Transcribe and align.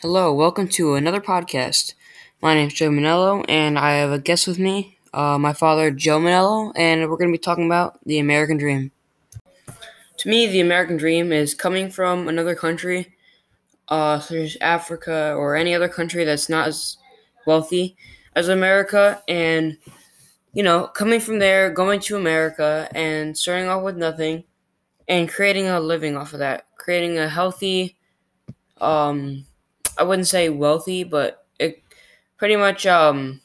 Hello, 0.00 0.32
welcome 0.32 0.68
to 0.68 0.94
another 0.94 1.20
podcast. 1.20 1.94
My 2.40 2.54
name 2.54 2.68
is 2.68 2.74
Joe 2.74 2.88
Manello, 2.88 3.44
and 3.48 3.76
I 3.76 3.94
have 3.94 4.12
a 4.12 4.20
guest 4.20 4.46
with 4.46 4.56
me, 4.56 4.96
uh, 5.12 5.38
my 5.38 5.52
father, 5.52 5.90
Joe 5.90 6.20
Manello, 6.20 6.72
and 6.76 7.00
we're 7.00 7.16
going 7.16 7.32
to 7.32 7.36
be 7.36 7.42
talking 7.42 7.66
about 7.66 7.98
the 8.06 8.20
American 8.20 8.58
dream. 8.58 8.92
To 10.18 10.28
me, 10.28 10.46
the 10.46 10.60
American 10.60 10.98
dream 10.98 11.32
is 11.32 11.52
coming 11.52 11.90
from 11.90 12.28
another 12.28 12.54
country, 12.54 13.16
uh, 13.88 14.20
such 14.20 14.36
as 14.36 14.56
Africa 14.60 15.34
or 15.36 15.56
any 15.56 15.74
other 15.74 15.88
country 15.88 16.22
that's 16.22 16.48
not 16.48 16.68
as 16.68 16.96
wealthy 17.44 17.96
as 18.36 18.48
America, 18.48 19.20
and 19.26 19.78
you 20.52 20.62
know, 20.62 20.86
coming 20.86 21.18
from 21.18 21.40
there, 21.40 21.70
going 21.70 21.98
to 22.02 22.16
America, 22.16 22.88
and 22.94 23.36
starting 23.36 23.66
off 23.66 23.82
with 23.82 23.96
nothing, 23.96 24.44
and 25.08 25.28
creating 25.28 25.66
a 25.66 25.80
living 25.80 26.16
off 26.16 26.34
of 26.34 26.38
that, 26.38 26.66
creating 26.76 27.18
a 27.18 27.28
healthy, 27.28 27.96
um, 28.80 29.44
I 29.98 30.04
wouldn't 30.04 30.28
say 30.28 30.48
wealthy, 30.48 31.04
but 31.04 31.46
it 31.58 31.82
pretty 32.38 32.56
much 32.56 32.86
um, 32.86 33.40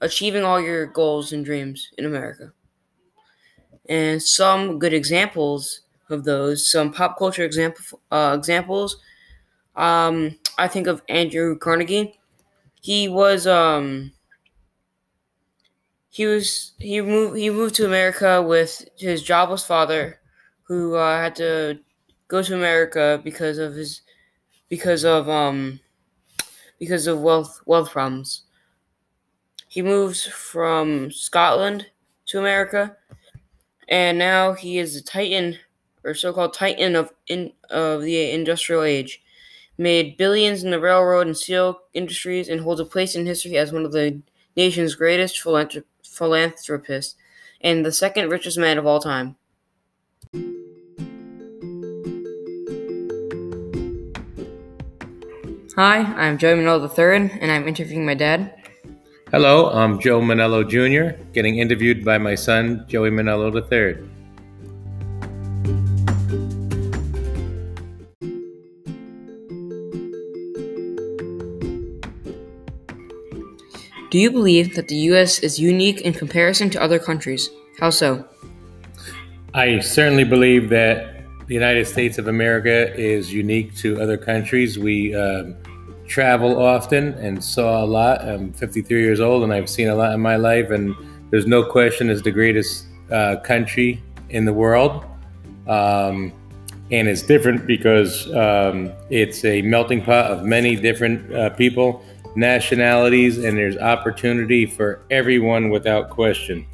achieving 0.00 0.44
all 0.44 0.60
your 0.60 0.86
goals 0.86 1.32
and 1.32 1.44
dreams 1.44 1.90
in 1.98 2.06
America. 2.06 2.52
And 3.88 4.22
some 4.22 4.78
good 4.78 4.92
examples 4.92 5.80
of 6.10 6.24
those, 6.24 6.68
some 6.70 6.92
pop 6.92 7.18
culture 7.18 7.44
example 7.44 8.00
uh, 8.10 8.34
examples. 8.36 8.96
Um, 9.76 10.38
I 10.58 10.68
think 10.68 10.86
of 10.86 11.02
Andrew 11.08 11.58
Carnegie. 11.58 12.18
He 12.82 13.08
was 13.08 13.46
um, 13.46 14.12
he 16.10 16.26
was 16.26 16.72
he 16.78 17.00
moved 17.00 17.36
he 17.36 17.50
moved 17.50 17.74
to 17.76 17.84
America 17.86 18.42
with 18.42 18.88
his 18.96 19.22
jobless 19.22 19.64
father, 19.64 20.20
who 20.64 20.94
uh, 20.96 21.18
had 21.20 21.36
to 21.36 21.78
go 22.28 22.42
to 22.42 22.54
America 22.54 23.20
because 23.22 23.58
of 23.58 23.74
his 23.74 24.02
because 24.68 25.04
of 25.04 25.28
um 25.28 25.80
because 26.78 27.06
of 27.06 27.20
wealth 27.20 27.60
wealth 27.66 27.90
problems. 27.90 28.42
He 29.68 29.82
moves 29.82 30.26
from 30.26 31.10
Scotland 31.12 31.86
to 32.26 32.38
America, 32.38 32.96
and 33.88 34.18
now 34.18 34.52
he 34.54 34.78
is 34.78 34.96
a 34.96 35.02
titan 35.02 35.58
or 36.04 36.14
so-called 36.14 36.54
titan 36.54 36.96
of 36.96 37.12
in 37.28 37.52
of 37.70 38.02
the 38.02 38.30
industrial 38.30 38.82
age. 38.82 39.22
Made 39.78 40.16
billions 40.16 40.64
in 40.64 40.70
the 40.70 40.80
railroad 40.80 41.26
and 41.26 41.36
steel 41.36 41.80
industries 41.94 42.48
and 42.48 42.60
holds 42.60 42.80
a 42.80 42.84
place 42.86 43.14
in 43.16 43.26
history 43.26 43.58
as 43.58 43.72
one 43.72 43.84
of 43.84 43.92
the 43.92 44.22
nation's 44.56 44.94
greatest 44.94 45.40
philanthropists 46.04 47.16
and 47.60 47.84
the 47.84 47.92
second 47.92 48.30
richest 48.30 48.58
man 48.58 48.78
of 48.78 48.86
all 48.86 49.00
time. 49.00 49.36
Hi, 55.76 55.98
I'm 56.16 56.38
Joey 56.38 56.54
Manello 56.54 56.88
III, 56.88 57.38
and 57.38 57.52
I'm 57.52 57.68
interviewing 57.68 58.06
my 58.06 58.14
dad. 58.14 58.54
Hello, 59.30 59.68
I'm 59.68 60.00
Joe 60.00 60.22
Manello 60.22 60.64
Jr., 60.64 61.20
getting 61.34 61.58
interviewed 61.58 62.02
by 62.02 62.16
my 62.16 62.34
son, 62.34 62.86
Joey 62.88 63.10
Manello 63.10 63.52
III. 63.52 64.00
Do 74.08 74.18
you 74.18 74.30
believe 74.30 74.76
that 74.76 74.88
the 74.88 74.96
U.S. 75.12 75.40
is 75.40 75.60
unique 75.60 76.00
in 76.00 76.14
comparison 76.14 76.70
to 76.70 76.82
other 76.82 76.98
countries? 76.98 77.50
How 77.78 77.90
so? 77.90 78.24
I 79.52 79.80
certainly 79.80 80.24
believe 80.24 80.70
that 80.70 81.15
the 81.46 81.54
United 81.54 81.86
States 81.86 82.18
of 82.18 82.26
America 82.26 82.92
is 82.94 83.32
unique 83.32 83.74
to 83.76 84.00
other 84.00 84.16
countries. 84.16 84.78
We 84.78 85.14
um, 85.14 85.54
travel 86.06 86.60
often 86.60 87.14
and 87.14 87.42
saw 87.42 87.84
a 87.84 87.86
lot. 87.86 88.26
I'm 88.26 88.52
53 88.52 89.00
years 89.00 89.20
old 89.20 89.44
and 89.44 89.52
I've 89.52 89.70
seen 89.70 89.88
a 89.88 89.94
lot 89.94 90.12
in 90.12 90.20
my 90.20 90.36
life, 90.36 90.70
and 90.70 90.94
there's 91.30 91.46
no 91.46 91.62
question 91.64 92.10
it's 92.10 92.22
the 92.22 92.32
greatest 92.32 92.86
uh, 93.12 93.36
country 93.44 94.02
in 94.30 94.44
the 94.44 94.52
world. 94.52 95.04
Um, 95.68 96.32
and 96.90 97.08
it's 97.08 97.22
different 97.22 97.66
because 97.66 98.32
um, 98.32 98.92
it's 99.10 99.44
a 99.44 99.62
melting 99.62 100.02
pot 100.02 100.26
of 100.30 100.44
many 100.44 100.76
different 100.76 101.32
uh, 101.32 101.50
people, 101.50 102.04
nationalities, 102.36 103.38
and 103.38 103.56
there's 103.56 103.76
opportunity 103.76 104.66
for 104.66 105.00
everyone 105.10 105.70
without 105.70 106.10
question. 106.10 106.66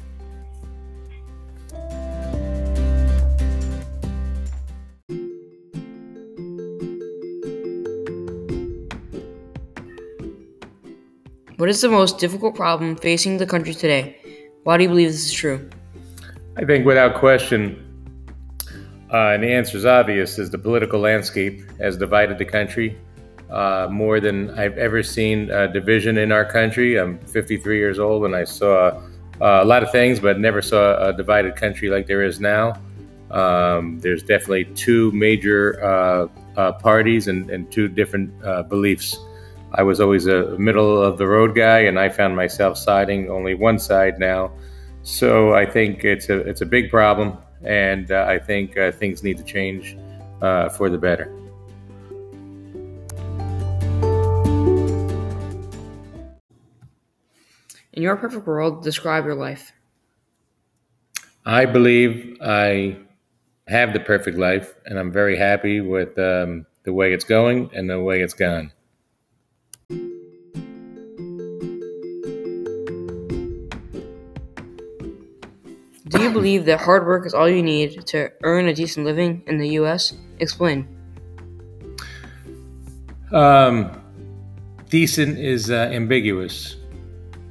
What 11.63 11.69
is 11.69 11.79
the 11.79 11.87
most 11.87 12.17
difficult 12.17 12.55
problem 12.55 12.97
facing 12.97 13.37
the 13.37 13.45
country 13.45 13.73
today? 13.73 14.17
Why 14.63 14.75
do 14.75 14.83
you 14.83 14.89
believe 14.89 15.13
this 15.13 15.27
is 15.27 15.31
true? 15.31 15.69
I 16.57 16.65
think 16.65 16.85
without 16.85 17.15
question, 17.15 17.79
uh, 19.09 19.29
and 19.29 19.41
the 19.41 19.47
answer 19.47 19.77
is 19.77 19.85
obvious, 19.85 20.37
is 20.37 20.49
the 20.49 20.57
political 20.57 20.99
landscape 20.99 21.61
has 21.79 21.95
divided 21.95 22.37
the 22.37 22.43
country 22.43 22.97
uh, 23.49 23.87
more 23.89 24.19
than 24.19 24.49
I've 24.59 24.77
ever 24.77 25.03
seen 25.03 25.49
a 25.51 25.71
division 25.71 26.17
in 26.17 26.33
our 26.33 26.43
country. 26.43 26.99
I'm 26.99 27.17
53 27.19 27.77
years 27.77 27.97
old 27.97 28.25
and 28.25 28.35
I 28.35 28.43
saw 28.43 28.87
uh, 29.39 29.61
a 29.63 29.65
lot 29.65 29.83
of 29.83 29.91
things, 29.93 30.19
but 30.19 30.41
never 30.41 30.61
saw 30.61 31.11
a 31.11 31.13
divided 31.13 31.55
country 31.55 31.87
like 31.87 32.07
there 32.07 32.23
is 32.23 32.41
now. 32.41 32.73
Um, 33.31 33.99
there's 34.01 34.21
definitely 34.21 34.65
two 34.75 35.13
major 35.13 35.81
uh, 35.81 36.27
uh, 36.57 36.73
parties 36.73 37.29
and, 37.29 37.49
and, 37.49 37.71
two 37.71 37.87
different 37.87 38.37
beliefs. 38.67 39.17
I 39.75 39.81
was 39.81 39.99
always 39.99 40.27
a 40.27 40.55
middle 40.59 41.01
of 41.01 41.17
the 41.17 41.25
road 41.25 41.55
guy, 41.55 41.79
and 41.79 41.99
I 41.99 42.09
found 42.09 42.35
myself 42.35 42.77
siding 42.77 43.29
only 43.29 43.55
one 43.55 43.79
side 43.79 44.19
now. 44.19 44.51
So 45.01 45.55
I 45.55 45.65
think 45.65 46.05
it's 46.05 46.29
a 46.29 46.37
it's 46.39 46.61
a 46.61 46.65
big 46.65 46.91
problem, 46.91 47.37
and 47.63 48.11
uh, 48.11 48.25
I 48.27 48.37
think 48.37 48.77
uh, 48.77 48.91
things 48.91 49.23
need 49.23 49.37
to 49.37 49.43
change 49.43 49.97
uh, 50.43 50.69
for 50.69 50.89
the 50.89 50.99
better. 50.99 51.25
In 57.93 58.01
your 58.01 58.15
perfect 58.15 58.45
world, 58.45 58.83
describe 58.83 59.25
your 59.25 59.35
life. 59.35 59.71
I 61.45 61.65
believe 61.65 62.37
I 62.41 62.97
have 63.67 63.93
the 63.93 63.99
perfect 63.99 64.37
life, 64.37 64.75
and 64.85 64.99
I'm 64.99 65.11
very 65.11 65.35
happy 65.35 65.81
with 65.81 66.17
um, 66.19 66.67
the 66.83 66.93
way 66.93 67.11
it's 67.11 67.25
going 67.25 67.71
and 67.73 67.89
the 67.89 67.99
way 67.99 68.21
it's 68.21 68.35
gone. 68.35 68.71
You 76.23 76.31
believe 76.31 76.65
that 76.65 76.79
hard 76.79 77.05
work 77.05 77.25
is 77.25 77.33
all 77.33 77.49
you 77.49 77.61
need 77.61 78.05
to 78.07 78.31
earn 78.43 78.67
a 78.67 78.73
decent 78.73 79.05
living 79.05 79.43
in 79.47 79.57
the 79.57 79.67
U.S.? 79.69 80.13
Explain. 80.39 80.87
Um, 83.31 84.01
decent 84.89 85.39
is 85.39 85.69
uh, 85.69 85.89
ambiguous, 85.91 86.77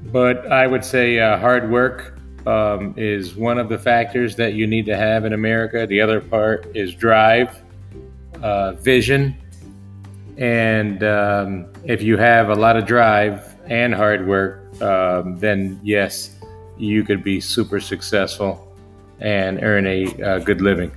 but 0.05 0.51
I 0.51 0.67
would 0.67 0.85
say 0.85 1.19
uh, 1.19 1.39
hard 1.39 1.71
work 1.71 2.19
um, 2.47 2.95
is 2.97 3.37
one 3.37 3.59
of 3.59 3.69
the 3.69 3.79
factors 3.79 4.37
that 4.37 4.55
you 4.55 4.67
need 4.67 4.87
to 4.87 4.97
have 4.97 5.25
in 5.25 5.33
America. 5.33 5.87
The 5.87 6.01
other 6.01 6.21
part 6.21 6.75
is 6.75 6.95
drive, 6.95 7.63
uh, 8.43 8.73
vision, 8.73 9.37
and 10.39 11.03
um, 11.05 11.67
if 11.85 12.03
you 12.03 12.17
have 12.17 12.49
a 12.49 12.55
lot 12.55 12.77
of 12.77 12.87
drive 12.87 13.57
and 13.67 13.95
hard 13.95 14.27
work, 14.27 14.81
um, 14.81 15.39
then 15.39 15.79
yes, 15.83 16.39
you 16.77 17.05
could 17.05 17.23
be 17.23 17.41
super 17.41 17.81
successful 17.81 18.73
and 19.21 19.63
earn 19.63 19.87
a 19.87 20.07
uh, 20.23 20.39
good 20.41 20.61
living. 20.61 20.91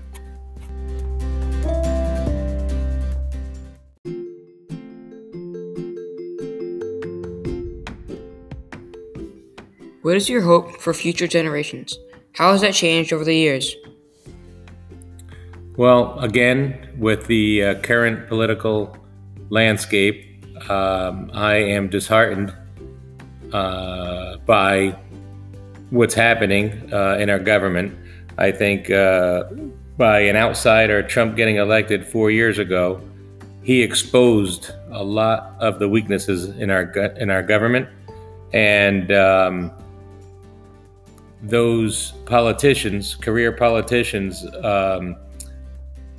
What 10.02 10.16
is 10.16 10.30
your 10.30 10.42
hope 10.42 10.80
for 10.80 10.94
future 10.94 11.28
generations? 11.28 11.98
How 12.34 12.52
has 12.52 12.62
that 12.62 12.76
changed 12.76 13.12
over 13.12 13.24
the 13.24 13.36
years? 13.36 13.76
Well, 15.78 16.20
again, 16.20 16.94
with 16.98 17.26
the 17.28 17.64
uh, 17.64 17.76
current 17.82 18.28
political 18.28 18.96
landscape, 19.50 20.46
um, 20.70 21.32
I 21.34 21.56
am 21.56 21.90
disheartened 21.90 22.54
uh, 23.52 24.38
by 24.46 24.96
what's 25.90 26.14
happening 26.14 26.94
uh, 26.94 27.18
in 27.20 27.30
our 27.30 27.40
government. 27.40 27.98
I 28.38 28.52
think 28.52 28.90
uh, 28.92 29.46
by 29.98 30.20
an 30.22 30.36
outsider, 30.36 31.02
Trump 31.04 31.36
getting 31.36 31.56
elected 31.58 32.06
four 32.06 32.32
years 32.32 32.60
ago, 32.60 33.02
he 33.64 33.82
exposed 33.82 34.72
a 34.92 35.04
lot 35.04 35.56
of 35.60 35.80
the 35.80 35.88
weaknesses 35.90 36.50
in 36.58 36.70
our 36.70 36.84
in 37.18 37.30
our 37.30 37.42
government, 37.42 37.88
and 38.54 39.12
um, 39.12 39.72
those 41.42 42.12
politicians, 42.26 43.16
career 43.16 43.52
politicians, 43.52 44.46
um, 44.64 45.16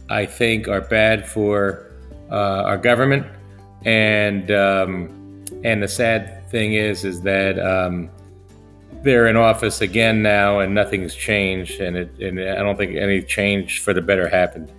I 0.08 0.26
think 0.26 0.68
are 0.68 0.80
bad 0.80 1.28
for 1.28 1.90
uh, 2.30 2.62
our 2.64 2.78
government. 2.78 3.26
and 3.84 4.50
um, 4.50 5.44
and 5.64 5.82
the 5.82 5.88
sad 5.88 6.48
thing 6.50 6.74
is 6.74 7.04
is 7.04 7.20
that 7.22 7.58
um, 7.58 8.10
they're 9.06 9.28
in 9.28 9.36
office 9.36 9.80
again 9.80 10.20
now, 10.20 10.58
and 10.58 10.74
nothing's 10.74 11.14
changed, 11.14 11.80
and 11.80 11.96
it, 11.96 12.10
and 12.20 12.40
I 12.40 12.56
don't 12.56 12.76
think 12.76 12.96
any 12.96 13.22
change 13.22 13.78
for 13.78 13.94
the 13.94 14.02
better 14.02 14.28
happened. 14.28 14.72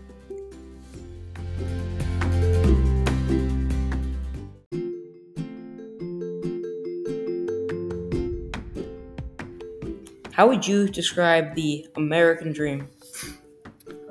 How 10.33 10.47
would 10.47 10.67
you 10.67 10.87
describe 10.87 11.55
the 11.55 11.87
American 11.95 12.51
dream? 12.51 12.87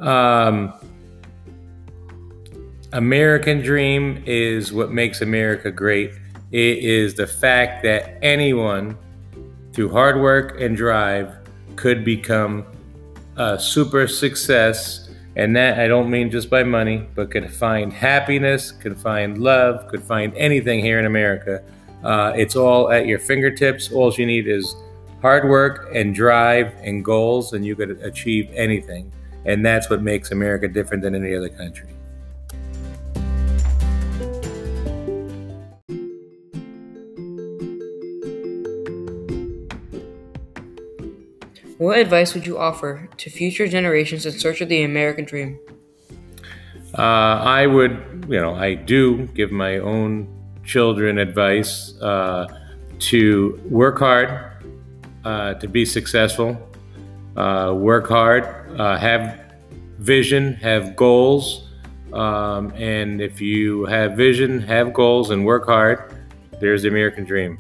Um, 0.01 0.73
American 2.93 3.61
dream 3.61 4.25
is 4.27 4.73
what 4.73 4.91
makes 4.91 5.21
America 5.21 5.71
great. 5.71 6.13
It 6.51 6.79
is 6.79 7.15
the 7.15 7.27
fact 7.27 7.83
that 7.83 8.19
anyone, 8.23 8.97
through 9.77 9.91
hard 9.91 10.19
work 10.19 10.59
and 10.59 10.75
drive, 10.75 11.37
could 11.77 12.03
become 12.03 12.65
a 13.37 13.59
super 13.59 14.09
success. 14.09 15.11
And 15.37 15.55
that 15.55 15.79
I 15.79 15.87
don't 15.87 16.09
mean 16.09 16.31
just 16.31 16.49
by 16.49 16.63
money, 16.63 17.07
but 17.15 17.31
could 17.31 17.53
find 17.53 17.93
happiness, 17.93 18.73
could 18.73 18.97
find 18.97 19.37
love, 19.37 19.87
could 19.89 20.03
find 20.03 20.35
anything 20.35 20.81
here 20.81 20.99
in 20.99 21.05
America. 21.05 21.63
Uh, 22.03 22.33
it's 22.35 22.57
all 22.57 22.91
at 22.91 23.07
your 23.07 23.19
fingertips. 23.19 23.93
All 23.93 24.11
you 24.15 24.25
need 24.25 24.49
is 24.49 24.75
hard 25.21 25.47
work 25.47 25.91
and 25.93 26.15
drive 26.15 26.73
and 26.83 27.05
goals, 27.05 27.53
and 27.53 27.63
you 27.63 27.77
could 27.77 28.01
achieve 28.01 28.51
anything. 28.55 29.13
And 29.45 29.65
that's 29.65 29.91
what 29.91 30.01
makes 30.01 30.31
America 30.31 30.69
different 30.69 31.03
than 31.03 31.15
any 31.15 31.35
other 31.35 31.51
country. 31.51 31.96
What 41.79 41.99
advice 41.99 42.33
would 42.33 42.47
you 42.47 42.57
offer 42.57 43.07
to 43.19 43.29
future 43.29 43.69
generations 43.69 44.25
in 44.25 44.33
search 44.33 44.63
of 44.63 44.71
the 44.71 44.83
American 44.83 45.27
dream? 45.27 45.59
Uh, 46.97 47.03
I 47.03 47.67
would, 47.67 48.27
you 48.29 48.41
know, 48.41 48.55
I 48.55 48.75
do 48.75 49.27
give 49.35 49.53
my 49.53 49.77
own 49.79 50.27
children 50.65 51.19
advice 51.19 51.95
uh, 52.01 52.47
to 53.11 53.61
work 53.69 53.99
hard, 53.99 54.65
uh, 55.25 55.55
to 55.55 55.69
be 55.69 55.85
successful, 55.85 56.57
uh, 57.37 57.75
work 57.77 58.09
hard, 58.09 58.45
uh, 58.81 58.97
have 58.97 59.39
vision, 59.99 60.55
have 60.55 60.97
goals. 60.97 61.69
Um, 62.15 62.73
and 62.75 63.21
if 63.21 63.43
you 63.43 63.85
have 63.85 64.17
vision, 64.17 64.61
have 64.63 64.95
goals, 64.95 65.29
and 65.29 65.45
work 65.45 65.67
hard, 65.67 66.25
there's 66.59 66.83
the 66.83 66.89
American 66.89 67.25
dream. 67.25 67.59